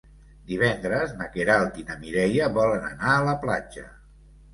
Divendres 0.51 1.11
na 1.19 1.27
Queralt 1.35 1.77
i 1.81 1.85
na 1.89 1.97
Mireia 2.05 2.47
volen 2.55 2.87
anar 2.89 3.13
a 3.17 3.21
la 3.29 3.37
platja. 3.45 3.85